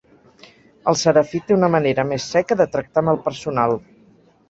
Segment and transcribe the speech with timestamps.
[0.91, 3.81] El Serafí té una manera més seca de tractar amb el personal.